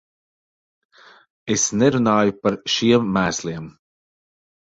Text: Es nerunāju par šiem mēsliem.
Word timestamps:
Es 1.57 1.65
nerunāju 1.81 2.35
par 2.45 2.57
šiem 2.77 3.07
mēsliem. 3.19 3.67